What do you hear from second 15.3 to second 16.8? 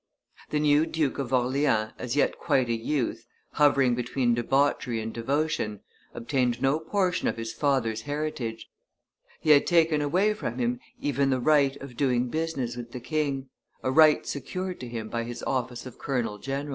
office of colonel general.